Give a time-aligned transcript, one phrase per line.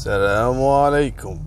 [0.00, 1.40] السلام عليكم.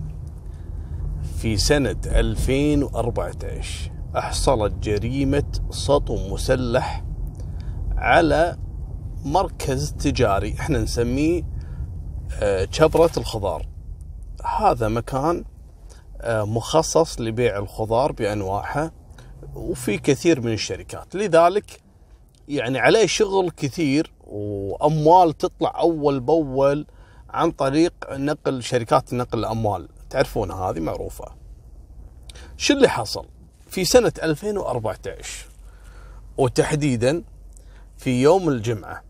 [1.38, 7.04] في سنة 2014 أحصلت جريمة سطو مسلح
[7.96, 8.58] على
[9.24, 11.42] مركز تجاري إحنا نسميه
[12.42, 13.68] آه، شبرة الخضار.
[14.58, 15.44] هذا مكان
[16.20, 18.92] آه، مخصص لبيع الخضار بأنواعها
[19.54, 21.14] وفي كثير من الشركات.
[21.14, 21.80] لذلك
[22.48, 26.86] يعني عليه شغل كثير وأموال تطلع أول بأول
[27.34, 29.88] عن طريق نقل شركات نقل الأموال.
[30.10, 31.24] تعرفونها هذه معروفة.
[32.56, 33.26] شو اللي حصل؟
[33.68, 35.46] في سنة 2014
[36.38, 37.24] وتحديدا
[37.96, 39.02] في يوم الجمعة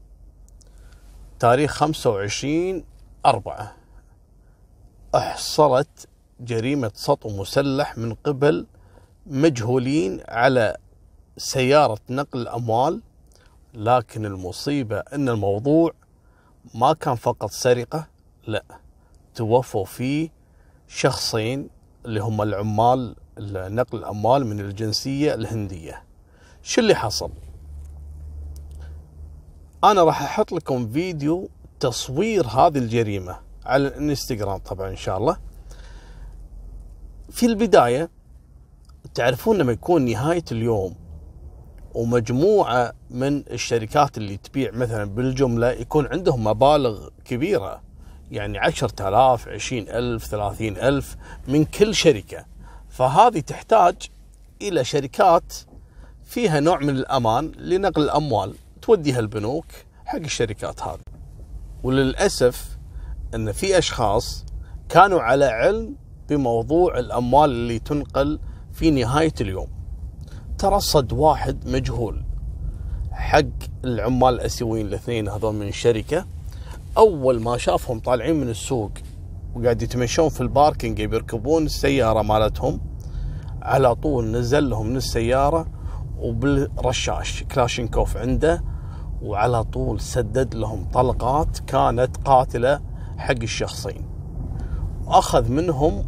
[1.38, 2.84] تاريخ 25
[3.27, 3.77] أربعة
[5.14, 6.09] أحصلت
[6.41, 8.66] جريمة سطو مسلح من قبل
[9.27, 10.77] مجهولين على
[11.36, 13.02] سيارة نقل الأموال
[13.75, 15.92] لكن المصيبة أن الموضوع
[16.75, 18.06] ما كان فقط سرقة
[18.47, 18.65] لا
[19.34, 20.30] توفوا فيه
[20.89, 21.69] شخصين
[22.07, 26.03] اللي هم العمال نقل الأموال من الجنسية الهندية.
[26.62, 27.31] شو اللي حصل؟
[29.84, 31.48] أنا راح أحط لكم فيديو
[31.81, 35.36] تصوير هذه الجريمة على الإنستغرام طبعا إن شاء الله.
[37.31, 38.11] في البداية
[39.14, 40.95] تعرفون لما يكون نهاية اليوم
[41.95, 47.83] ومجموعة من الشركات اللي تبيع مثلا بالجملة يكون عندهم مبالغ كبيرة
[48.34, 51.16] يعني عشرة آلاف عشرين ألف ثلاثين ألف
[51.48, 52.44] من كل شركة.
[52.88, 53.94] فهذه تحتاج
[54.62, 55.54] إلى شركات
[56.24, 59.64] فيها نوع من الأمان لنقل الأموال توديها البنوك
[60.05, 60.98] حق الشركات هذه.
[61.82, 62.78] وللأسف
[63.34, 64.44] أن في أشخاص
[64.88, 65.96] كانوا على علم
[66.28, 68.38] بموضوع الأموال اللي تنقل
[68.72, 69.68] في نهاية اليوم.
[70.58, 72.22] ترصد واحد مجهول
[73.12, 73.40] حق
[73.84, 76.27] العمال الأسيويين الاثنين هذول من الشركة.
[76.98, 78.91] أول ما شافهم طالعين من السوق
[79.55, 82.81] وقاعد يتمشون في ال parking بيركبون السيارة مالتهم
[83.62, 85.67] على طول نزل لهم من السيارة
[86.19, 88.64] وبالرشاش كلاشينكوف عنده
[89.23, 92.80] وعلى طول سدد لهم طلقات كانت قاتلة
[93.17, 94.08] حق الشخصين.
[95.07, 96.05] واخذ منهم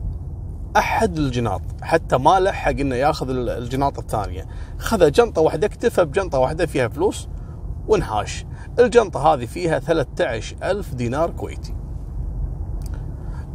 [0.76, 4.46] أحد الجناط حتى ما لحق إنه ياخذ الجناط الثانية.
[4.78, 7.28] خذ جنطة واحدة اكتفى بجنطة واحدة فيها فلوس
[7.88, 8.46] وانهاش
[8.78, 11.74] الجنطة هذه فيها 13 ألف دينار كويتي.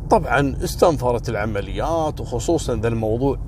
[0.10, 3.40] طبعا استنفرت العمليات وخصوصا ذا الموضوع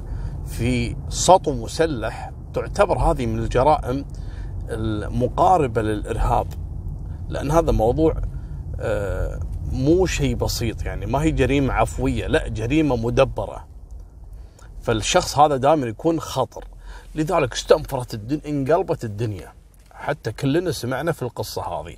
[0.45, 4.05] في سطو مسلح تعتبر هذه من الجرائم
[4.69, 6.47] المقاربة للإرهاب
[7.29, 8.21] لأن هذا موضوع
[8.79, 9.39] آه
[9.71, 13.67] مو شيء بسيط يعني ما هي جريمة عفوية لا جريمة مدبرة.
[14.81, 16.65] فالشخص هذا دائما يكون خطر.
[17.15, 19.53] لذلك استنفرت الدنيا انقلبت الدنيا.
[20.03, 21.97] حتى كلنا سمعنا في القصة هذه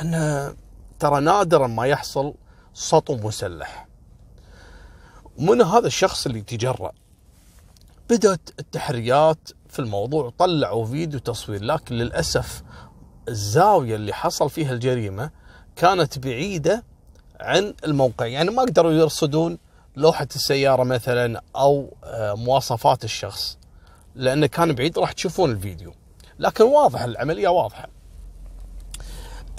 [0.00, 0.54] أن
[0.98, 2.34] ترى نادرا ما يحصل
[2.74, 3.86] سطو مسلح.
[5.38, 6.92] ومن هذا الشخص اللي تجرأ؟
[8.10, 9.38] بدأت التحريات
[9.68, 12.62] في الموضوع طلعوا فيديو تصوير لكن للأسف
[13.28, 15.30] الزاوية اللي حصل فيها الجريمة
[15.76, 16.84] كانت بعيدة
[17.40, 18.26] عن الموقع.
[18.26, 19.58] يعني ما قدروا يرصدون
[19.96, 21.96] لوحة السيارة مثلا أو
[22.36, 23.58] مواصفات الشخص
[24.14, 25.94] لأنه كان بعيد راح تشوفون الفيديو.
[26.38, 27.88] لكن واضح العملية واضحة.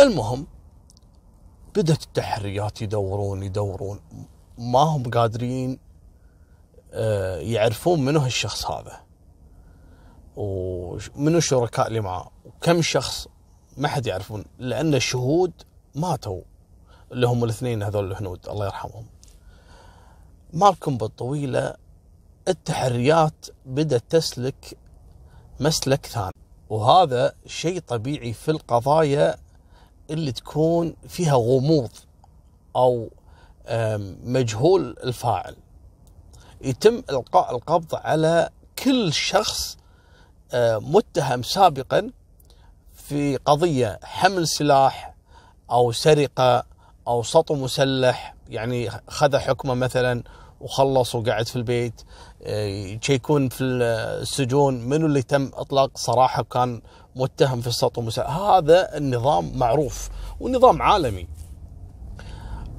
[0.02, 0.48] المهم
[1.76, 4.00] بدأت التحريات يدورون يدورون.
[4.58, 5.80] ما هم قادرين
[7.40, 9.02] يعرفون منو هالشخص هذا.
[10.36, 12.32] ومنو الشركاء اللي معاه.
[12.46, 13.28] وكم شخص
[13.78, 14.46] ما حد يعرفون.
[14.60, 15.52] لأن الشهود
[15.96, 16.42] ماتوا.
[17.12, 19.06] اللي هم الاثنين هذول الهنود الله يرحمهم.
[20.54, 21.76] مالكم بالطويلة
[22.48, 24.78] التحريات بدأت تسلك
[25.60, 26.32] مسلك ثاني.
[26.70, 29.36] وهذا شيء طبيعي في القضايا
[30.10, 31.92] اللي تكون فيها غموض
[32.76, 33.10] أو
[34.24, 35.56] مجهول الفاعل.
[36.62, 38.50] يتم إلقاء القبض على
[38.84, 39.78] كل شخص
[40.56, 42.12] متهم سابقا
[42.94, 45.16] في قضية حمل سلاح
[45.72, 46.64] أو سرقة
[47.08, 50.24] أو سطو مسلح يعني خذ حكمه مثلا
[50.62, 52.02] وخلص وقعد في البيت.
[52.46, 54.90] يشيكون في السجون.
[54.90, 56.82] منو اللي تم إطلاق؟ صراحة كان
[57.16, 60.10] متهم في السطو مسلح هذا النظام معروف
[60.40, 61.28] ونظام عالمي.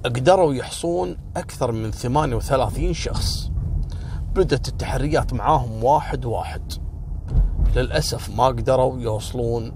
[0.04, 3.50] قدروا يحصون أكثر من 38 شخص.
[4.34, 6.72] بدت التحريات معاهم واحد واحد.
[7.76, 9.72] للأسف ما قدروا يوصلون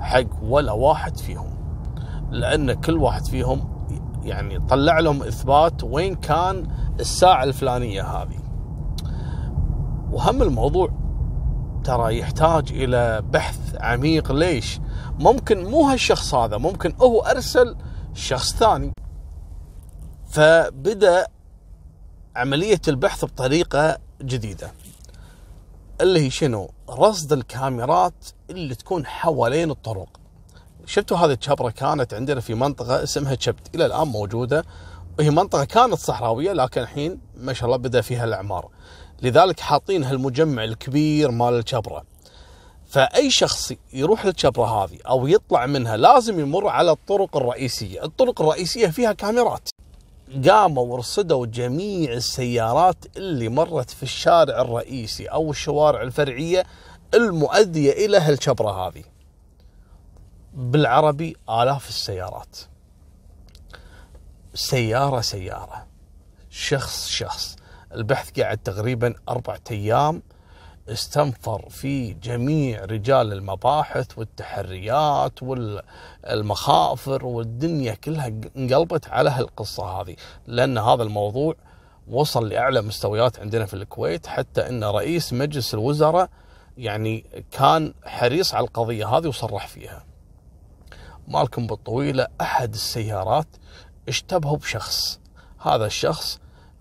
[0.00, 1.54] حق ولا واحد فيهم.
[2.30, 3.73] لأن كل واحد فيهم
[4.24, 6.68] يعني طلع لهم إثبات وين كان
[7.00, 8.38] الساعة الفلانية هذه.
[10.10, 10.90] وهم الموضوع
[11.84, 14.32] ترى يحتاج إلى بحث عميق.
[14.32, 14.80] ليش؟
[15.20, 17.76] ممكن مو هالشخص هذا ممكن هو أرسل
[18.14, 18.92] شخص ثاني.
[20.28, 21.26] فبدأ
[22.36, 24.72] عملية البحث بطريقة جديدة
[26.00, 30.23] اللي هي شنو؟ رصد الكاميرات اللي تكون حوالين الطرق.
[30.86, 34.64] شفتوا هذه الشبرة كانت عندنا في منطقة اسمها شبت إلى الآن موجودة.
[35.18, 38.68] وهي منطقة كانت صحراوية لكن الحين ما شاء الله بدأ فيها الإعمار.
[39.22, 42.04] لذلك حاطين هالمجمع الكبير مال الشبرة
[42.86, 48.04] فأي شخص يروح للشبرة هذه أو يطلع منها لازم يمر على الطرق الرئيسية.
[48.04, 49.68] الطرق الرئيسية فيها كاميرات.
[50.48, 56.64] قاموا ورصدوا جميع السيارات اللي مرت في الشارع الرئيسي أو الشوارع الفرعية
[57.14, 59.13] المؤدية إلى هالشبره هذه.
[60.54, 62.56] بالعربي آلاف السيارات.
[64.54, 65.86] سيارة سيارة.
[66.50, 67.56] شخص شخص.
[67.94, 70.22] البحث قاعد تقريبا أربعة أيام
[70.88, 80.16] استنفر في جميع رجال المباحث والتحريات والمخافر والدنيا كلها انقلبت على هالقصة هذه
[80.46, 81.54] لأن هذا الموضوع
[82.08, 86.28] وصل لأعلى مستويات عندنا في الكويت حتى أن رئيس مجلس الوزراء
[86.78, 90.04] يعني كان حريص على القضية هذه وصرح فيها
[91.28, 93.46] مالكم بالطويلة أحد السيارات
[94.08, 95.20] اشتبهوا بشخص.
[95.58, 96.38] هذا الشخص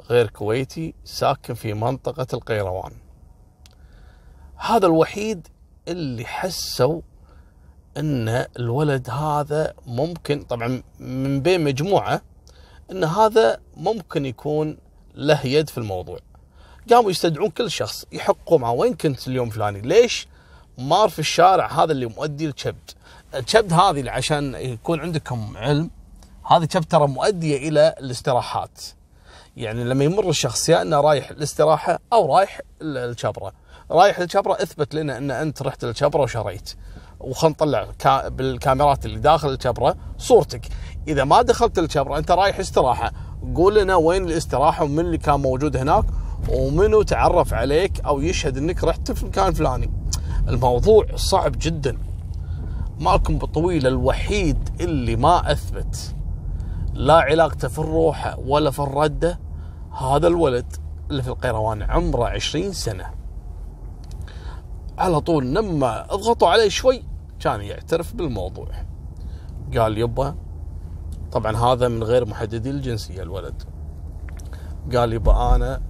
[0.10, 2.92] غير كويتي ساكن في منطقة القيروان.
[4.56, 5.48] هذا الوحيد
[5.88, 7.02] اللي حسوا
[7.98, 12.22] إن الولد هذا ممكن طبعا من بين مجموعة
[12.92, 14.78] إن هذا ممكن يكون
[15.16, 16.20] له يد في الموضوع.
[16.90, 20.28] قاموا يستدعون كل شخص يحقوا معه وين كنت اليوم فلاني؟ ليش
[20.78, 22.92] مار في الشارع هذا اللي مؤدي للشبد
[23.36, 25.90] الشبد هذه عشان يكون عندكم علم
[26.48, 28.82] هذه شبد ترى مؤدية إلى الاستراحات.
[29.58, 33.54] يعني لما يمر الشخص يا إنه رايح الاستراحة أو رايح الشبره
[33.92, 36.74] رايح الشبره أثبت لنا إن أنت رحت الشبره وشريت.
[37.20, 37.88] وخلنا نطلع
[38.28, 40.62] بالكاميرات اللي داخل الشبره صورتك.
[41.08, 43.12] إذا ما دخلت الشبره أنت رايح استراحة.
[43.56, 46.06] قول لنا وين الاستراحة ومن اللي كان موجود هناك
[46.50, 49.92] ومنو تعرف عليك أو يشهد إنك رحت في المكان الفلاني
[50.48, 51.98] الموضوع صعب جدا.
[53.00, 56.16] مالكم بالطويل الوحيد اللي ما أثبت.
[56.94, 59.40] لا علاقته في الروحه ولا في الردة.
[59.92, 60.76] هذا الولد
[61.12, 63.06] اللي في القيروان عمره عشرين سنة.
[64.98, 67.04] على طول لما اضغطوا عليه شوي
[67.40, 68.68] كان يعترف بالموضوع.
[69.78, 70.36] قال يبا
[71.32, 73.64] طبعا هذا من غير محددي الجنسية الولد.
[74.96, 75.82] قال يبا أنا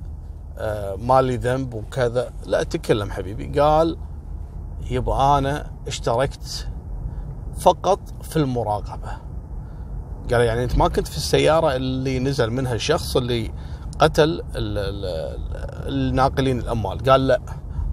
[0.57, 2.33] آه مالي ذنب وكذا.
[2.45, 3.59] لا تكلم حبيبي.
[3.59, 3.97] قال
[4.91, 6.67] يبا أنا اشتركت
[7.57, 9.17] فقط في المراقبة.
[10.31, 13.53] قال يعني أنت ما كنت في السيارة اللي نزل منها الشخص اللي
[13.99, 14.43] قتل
[15.87, 16.97] الناقلين الأموال.
[16.97, 17.41] قال لا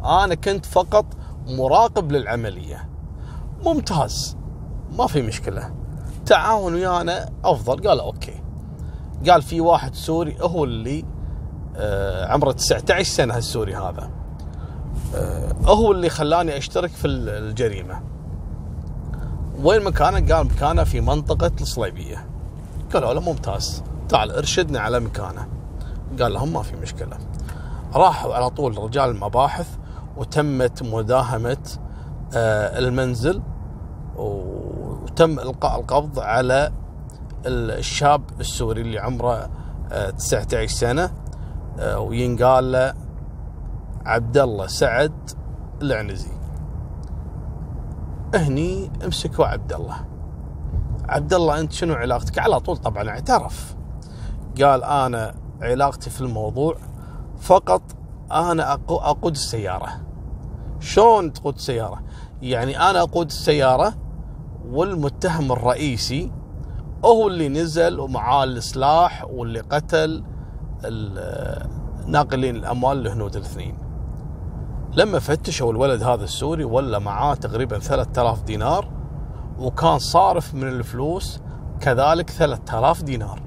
[0.05, 1.07] أنا كنت فقط
[1.47, 2.89] مراقب للعملية.
[3.65, 4.37] ممتاز
[4.99, 5.75] ما في مشكلة.
[6.27, 7.89] تعاون ويانا أفضل.
[7.89, 8.43] قال أوكي.
[9.29, 11.05] قال في واحد سوري هو اللي
[11.77, 14.11] آه عمره 19 سنة السوري هذا.
[15.15, 18.03] آه هو اللي خلاني أشترك في الجريمة.
[19.63, 22.27] وين مكانه؟ قال مكانه في منطقة الصليبية.
[22.95, 23.83] قالوا له ممتاز.
[24.09, 25.49] تعال ارشدنا على مكانه.
[26.21, 27.19] قال لهم ما في مشكلة.
[27.95, 29.69] راحوا على طول رجال المباحث
[30.17, 31.79] وتمت مداهمة
[32.35, 33.43] آه، المنزل
[34.17, 36.73] وتم إلقاء القبض على
[37.47, 39.51] الشاب السوري اللي عمره
[40.19, 41.11] 19 آه، سنة.
[41.79, 42.95] آه، وينقال له
[44.07, 45.31] عبد الله سعد
[45.83, 46.40] العنزي.
[48.35, 49.97] هني امسكوا عبد الله.
[51.09, 53.77] عبد الله انت شنو علاقتك؟ على طول طبعا اعترف.
[54.63, 56.77] قال أنا علاقتي في الموضوع
[57.41, 57.83] فقط
[58.33, 59.89] أنا أقود السيارة.
[60.81, 62.03] شلون تقود السيارة؟
[62.43, 63.95] يعني أنا أقود السيارة
[64.71, 66.33] والمتهم الرئيسي
[67.05, 70.25] هو اللي نزل ومعاه السلاح واللي قتل
[72.07, 73.90] ناقلين الأموال الهنود الاثنين.
[74.97, 78.89] لما فتشوا الولد هذا السوري ولا معاه تقريبا 3000 دينار
[79.59, 81.41] وكان صارف من الفلوس
[81.81, 83.43] كذلك 3000 دينار.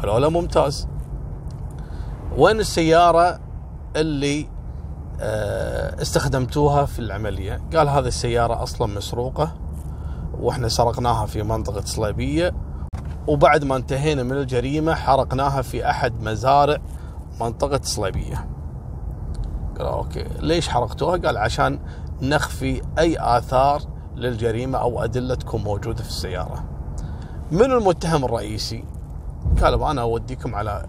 [0.00, 0.88] قالوا له ممتاز.
[2.36, 3.40] وين السيارة
[3.96, 4.48] اللي
[5.20, 9.52] آه، استخدمتوها في العملية؟ قال هذه السيارة أصلا مسروقة
[10.40, 12.54] وإحنا سرقناها في منطقة صليبية
[13.26, 16.78] وبعد ما انتهينا من الجريمة حرقناها في أحد مزارع
[17.40, 18.51] منطقة صليبية.
[19.78, 20.24] قال أوكي.
[20.40, 21.78] ليش حرقتوها؟ قال عشان
[22.22, 23.82] نخفي أي آثار
[24.16, 26.64] للجريمة أو أدلة تكون موجودة في السيارة.
[27.52, 28.84] من المتهم الرئيسي؟
[29.62, 30.86] قال أنا أوديكم على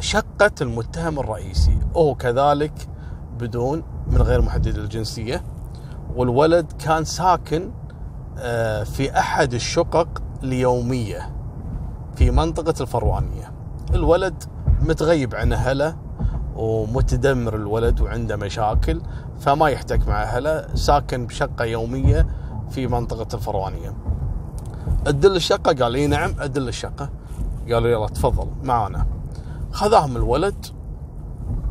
[0.00, 1.78] شقة المتهم الرئيسي.
[1.94, 2.88] وهو كذلك
[3.38, 5.42] بدون من غير محدد الجنسية
[6.16, 7.70] والولد كان ساكن
[8.38, 11.32] آه، في أحد الشقق اليومية
[12.16, 13.52] في منطقة الفروانية.
[13.94, 14.44] الولد
[14.82, 15.96] متغيب عن أهله
[16.56, 19.00] ومتدمر الولد وعنده مشاكل
[19.40, 22.26] فما يحتك مع أهله ساكن بشقة يومية
[22.70, 23.94] في منطقة الفروانية
[25.06, 27.10] أدل الشقة؟ قال لي نعم أدل الشقة.
[27.72, 29.06] قالوا يلا تفضل معانا
[29.72, 30.66] خذاهم الولد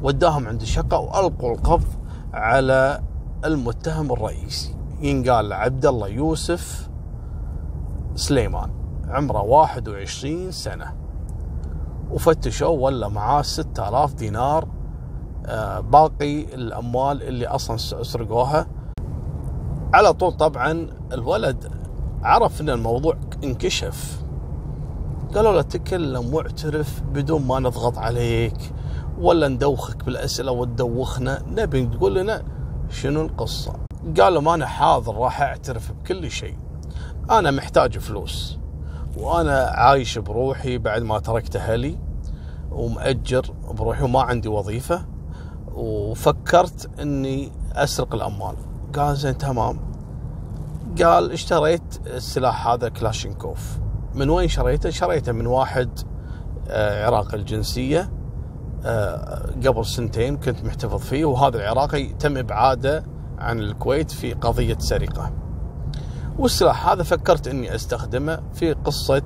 [0.01, 1.87] وداهم عند الشقة وألقوا القبض
[2.33, 3.01] على
[3.45, 4.75] المتهم الرئيسي.
[5.01, 6.89] ينقال عبد الله يوسف
[8.15, 8.69] سليمان
[9.09, 11.00] عمره 21 سنة.
[12.11, 14.67] وفتشوا ولا معاه 6000 دينار
[15.45, 18.67] آه، باقي الأموال اللي أصلا سرقوها.
[19.93, 21.71] على طول طبعا الولد
[22.23, 24.23] عرف إن الموضوع انكشف.
[25.35, 28.73] قالوا له تكلم واعترف بدون ما نضغط عليك
[29.19, 32.43] ولا ندوخك بالأسئلة وتدوخنا نبي تقول لنا
[32.89, 33.73] شنو القصة؟
[34.19, 36.57] قال لهم أنا حاضر راح أعترف بكل شيء.
[37.31, 38.60] أنا محتاج فلوس.
[39.17, 41.97] وأنا عايش بروحي بعد ما تركت أهلي
[42.71, 45.05] ومأجر بروحي وما عندي وظيفة
[45.73, 48.55] وفكرت إني أسرق الأموال.
[48.95, 49.79] قال زين تمام.
[51.03, 53.79] قال اشتريت السلاح هذا كلاشينكوف.
[54.15, 55.99] من وين شريته؟ شريته من واحد
[56.69, 58.11] آه، عراقي الجنسية.
[58.85, 63.05] آه، قبل سنتين كنت محتفظ فيه وهذا العراقي تم إبعاده
[63.39, 65.31] عن الكويت في قضية سرقة.
[66.41, 69.23] والسلاح هذا فكرت إني أستخدمه في قصة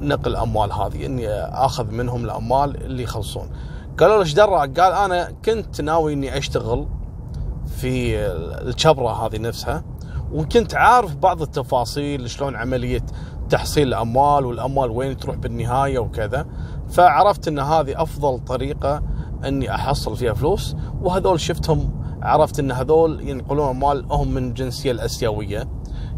[0.00, 3.50] نقل الاموال هذه إني أخذ منهم الأموال اللي يخلصون
[3.98, 6.86] قالوا له إيش؟ قال أنا كنت ناوي إني أشتغل
[7.76, 8.26] في
[8.68, 9.84] الشبرة هذه نفسها
[10.32, 13.02] وكنت عارف بعض التفاصيل شلون عملية
[13.50, 16.46] تحصيل الأموال والأموال وين تروح بالنهاية وكذا
[16.88, 19.02] فعرفت أن هذه أفضل طريقة
[19.44, 25.68] أني أحصل فيها فلوس وهذول شفتهم عرفت أن هذول ينقلون أموال هم من الجنسية الأسيوية.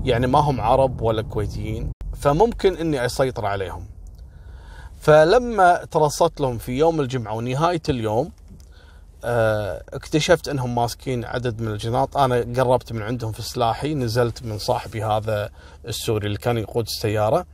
[0.04, 1.92] يعني ما هم عرب ولا كويتيين.
[2.16, 3.86] فممكن أني أسيطر عليهم.
[5.00, 8.32] فلما ترصدت لهم في يوم الجمعة ونهاية اليوم
[9.24, 12.16] آه، اكتشفت إنهم ماسكين عدد من الجناط.
[12.16, 15.50] أنا قربت من عندهم في سلاحي نزلت من صاحبي هذا
[15.86, 17.46] السوري اللي كان يقود السيارة.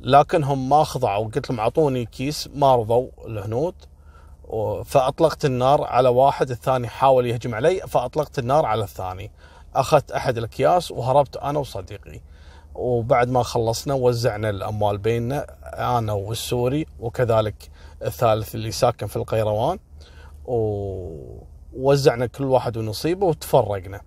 [0.00, 3.74] لكنهم ما خضعوا قلت لهم أعطوني كيس ما رضوا الهنود.
[4.84, 9.30] فأطلقت النار على واحد الثاني حاول يهجم علي فأطلقت النار على الثاني.
[9.74, 12.20] أخذت أحد الأكياس وهربت أنا وصديقي.
[12.74, 15.46] وبعد ما خلصنا وزعنا الأموال بيننا
[15.98, 17.70] أنا والسوري وكذلك
[18.02, 19.78] الثالث اللي ساكن في القيروان.
[20.44, 24.00] ووزعنا كل واحد ونصيبه وتفرقنا.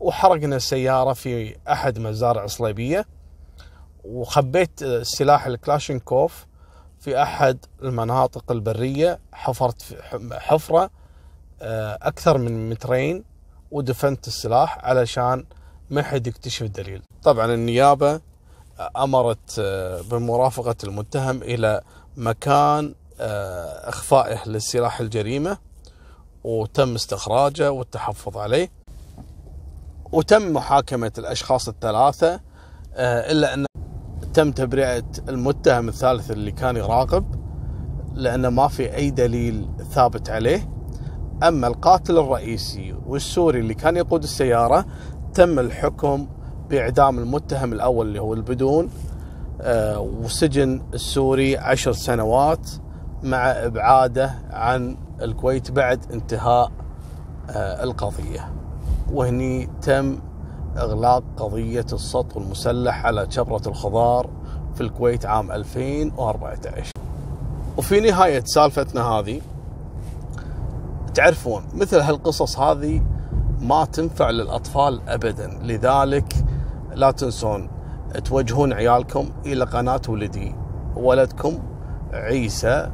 [0.00, 3.06] وحرقنا السيارة في أحد مزارع صليبية.
[4.04, 6.46] وخبيت سلاح الكلاشينكوف
[7.06, 9.82] في أحد المناطق البرية حفرت
[10.32, 10.90] حفرة
[11.62, 13.24] آه، أكثر من مترين
[13.70, 15.44] ودفنت السلاح علشان
[15.90, 17.02] ما حد يكتشف الدليل.
[17.22, 18.20] طبعا النيابة
[18.96, 21.80] أمرت آه، بمرافقة المتهم إلى
[22.16, 25.58] مكان آه، إخفائه للسلاح الجريمة
[26.44, 28.70] وتم استخراجه والتحفظ عليه.
[30.12, 32.40] وتم محاكمة الأشخاص الثلاثة
[32.94, 33.66] آه، إلا أن
[34.36, 37.24] تم تبرئة المتهم الثالث اللي كان يراقب
[38.14, 40.68] لأنه ما في أي دليل ثابت عليه.
[41.42, 44.86] أما القاتل الرئيسي والسوري اللي كان يقود السيارة
[45.34, 46.26] تم الحكم
[46.70, 48.90] بإعدام المتهم الأول اللي هو البدون
[49.60, 52.70] آه، وسجن السوري عشر سنوات
[53.22, 56.72] مع إبعاده عن الكويت بعد انتهاء
[57.50, 58.52] آه، القضية.
[59.12, 60.18] وهني تم
[60.78, 64.30] إغلاق قضية السطو المسلح على شبرة الخضار
[64.74, 66.90] في الكويت عام 2014
[67.76, 69.40] وفي نهاية سالفتنا هذه
[71.14, 73.02] تعرفون مثل هالقصص هذه
[73.60, 75.58] ما تنفع للأطفال ابدا.
[75.62, 76.34] لذلك
[76.94, 77.70] لا تنسون
[78.24, 80.54] توجهون عيالكم إلى قناة ولدي
[80.96, 81.58] ولدكم
[82.12, 82.90] عيسى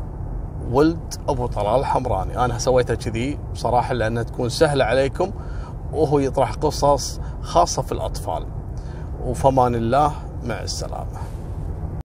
[0.70, 2.44] ولد أبو طلال الحمراني.
[2.44, 5.30] أنا سويتها كذي بصراحة لأنها تكون سهلة عليكم
[5.92, 8.46] وهو يطرح قصص خاصة في الأطفال.
[9.26, 10.12] وفمان الله
[10.44, 11.31] مع السلامة.